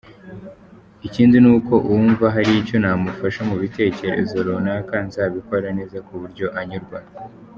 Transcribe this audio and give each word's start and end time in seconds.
Ikindi 1.07 1.37
nuko 1.43 1.73
uwumva 1.87 2.25
haricyo 2.35 2.75
namufasha 2.79 3.41
mu 3.49 3.55
bitekerezo 3.61 4.35
runaka 4.47 4.95
nzabikora 5.07 5.67
neza 5.77 5.97
kuburyo 6.07 6.47
anyurwa. 6.59 6.97